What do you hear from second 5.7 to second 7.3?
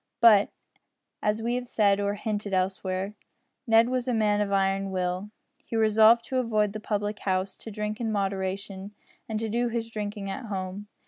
resolved to avoid the public